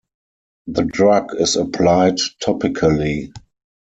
[0.65, 3.31] The drug is applied topically.